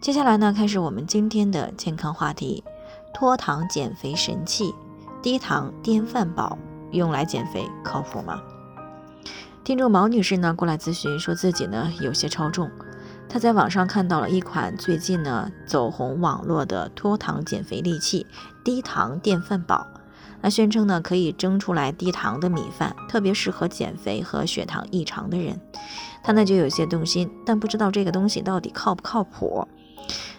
[0.00, 2.62] 接下来呢，开始我们今天的健康话题：
[3.12, 4.72] 脱糖减肥神器——
[5.20, 6.56] 低糖电饭煲，
[6.92, 8.40] 用来减肥靠谱吗？
[9.64, 12.70] 听众毛女士呢过来咨询，说自己呢有些超重，
[13.28, 18.24] 她在网上看到了一款最近呢走红网络的脱糖减肥利器——
[18.64, 19.84] 低糖电饭煲。
[20.40, 25.60] 那宣称呢可以蒸出来低糖的米饭，特别适合减肥和血糖异常的人。
[26.22, 29.66] 她呢就有些动心，但不知道这个东西到底靠不靠谱。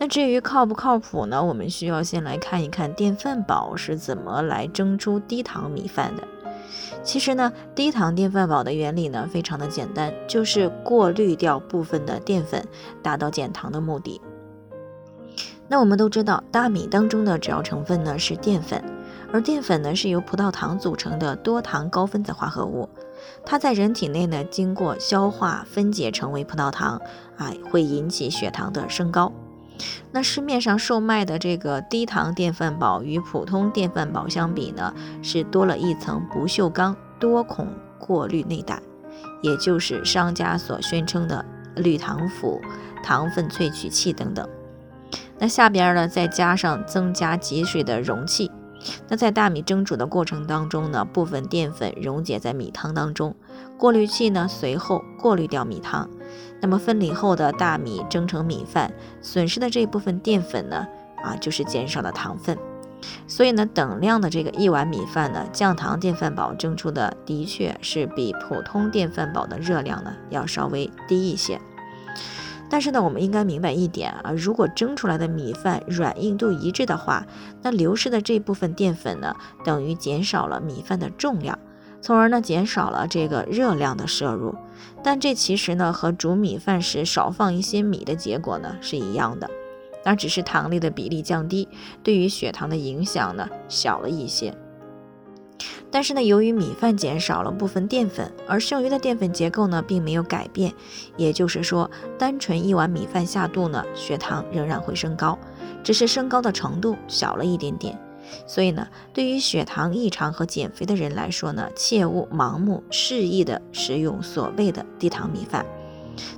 [0.00, 1.44] 那至于靠不靠谱呢？
[1.44, 6.26] 我们需要先来看一看电饭煲是怎么来蒸出低糖米饭的。
[7.02, 12.66] 其实呢，低糖电饭煲的原理呢非常的简单，就是过滤掉部分的淀粉，
[13.02, 14.22] 达到减糖的目的。
[15.68, 18.82] 那我们都知道，大米当中的主要成分呢是淀粉，
[19.30, 22.88] 而淀粉呢是由葡萄糖组成的多糖高分子化合物，
[23.44, 26.98] 它在人体内呢经过消化分解成为葡萄糖，
[27.36, 29.30] 啊，会引起血糖的升高。
[30.12, 38.82] 那市面上售卖的这个低糖电饭煲与普通电饭煲相比呢，是多了一层不锈钢多孔过滤内胆，
[39.42, 41.44] 也就是商家所宣称的
[41.76, 42.60] 绿糖釜、
[43.02, 44.48] 糖分萃取器等等。
[45.38, 48.50] 那下边呢，再加上增加集水的容器。
[49.08, 53.34] 那在大米蒸煮的过程当中呢，部分淀粉溶解在米汤当中，
[53.78, 56.08] 过滤器呢随后过滤掉米汤。
[56.60, 60.86] 那么分离后的大米蒸成米饭，损失的这一部分淀粉呢，
[61.24, 62.56] 啊，就是减少的糖分。
[63.26, 71.58] 所以呢，等量的这个一碗米饭呢，降糖电饭煲蒸出的的确是比普通电饭煲的热量呢要稍微低一些。
[72.68, 77.26] 但是呢，我们应该明白一点啊，如果蒸出来的米饭软硬度一致的话，
[77.62, 81.58] 那流失的这部分淀粉呢，等于减少了米饭的重量。
[82.00, 84.54] 从而呢减少了这个热量的摄入，
[85.02, 89.50] 但这其实呢和煮米饭时少放一些米的结果呢是一样的，
[90.04, 91.68] 那只是糖类的比例降低，
[92.02, 94.54] 对于血糖的影响呢小了一些。
[95.92, 100.72] 但是呢由于米饭减少了部分淀粉，而剩余的淀粉结构呢并没有改变，
[101.16, 105.38] 也就是说单纯一碗米饭下肚呢血糖仍然会升高，
[105.82, 107.98] 只是升高的程度小了一点点。
[108.46, 115.64] 所以呢，对于血糖异常和减肥的人来说呢，切勿盲目肆意的食用所谓的低糖米饭。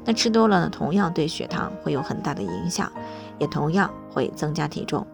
[0.04, 2.92] 那吃多了呢，同样对血糖会有很大的影响，
[3.38, 5.06] 也同样会增加体重。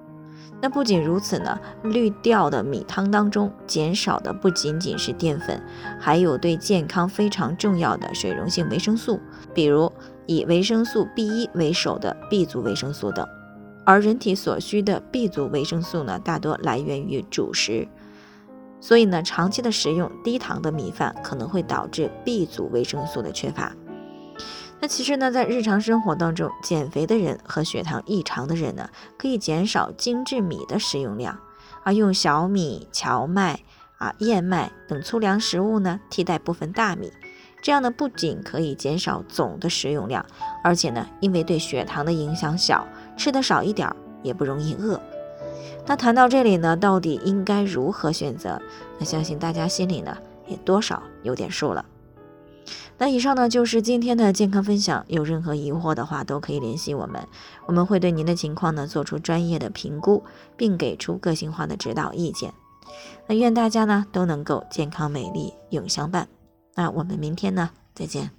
[0.61, 5.63] 那不仅如此呢，滤掉的米汤当中减少的不仅仅是淀粉，
[6.01, 9.21] 还有对健康非常重要的水溶性维生素，
[9.55, 9.91] 比如
[10.27, 13.25] 以维生素 B1 为首的 B 族维生素等。
[13.89, 17.89] 而人体所需的 B 族维生素呢，大多来源于主食，
[18.83, 23.75] 所以呢，长期的食用低糖的米饭可能会导致 B 族维生素的缺乏。
[24.79, 31.39] 那其实呢，在日常生活当中，减肥的人和血糖异常的人呢，可以减少精制米的食用量，
[31.83, 33.61] 而用小米、荞麦、
[33.97, 37.11] 啊燕麦等粗粮食物呢，替代部分大米。
[37.61, 40.25] 这样呢，不仅可以减少总的食用量，
[40.63, 42.87] 而且呢，因为对血糖的影响小。
[43.17, 45.01] 吃的少一点儿也不容易饿。
[45.87, 48.63] 那谈到这里呢，到底应该如何选择？
[48.99, 51.85] 那相信大家心里呢也多少有点数了。
[52.97, 55.05] 那以上呢就是今天的健康分享。
[55.09, 57.27] 有任何疑惑的话，都可以联系我们，
[57.67, 60.23] 我们会对您的情况呢做出专业的评估，
[60.57, 62.55] 并给出个性化的指导意见。
[63.27, 66.29] 那愿大家呢都能够健康美丽永相伴。
[66.79, 68.38] 那我们明天呢再见。